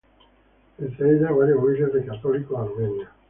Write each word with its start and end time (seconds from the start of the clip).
Entre 0.79 1.15
ellos 1.15 1.37
varios 1.37 1.61
miles 1.61 1.93
de 1.93 2.03
católicos 2.03 2.57
armenios. 2.59 3.07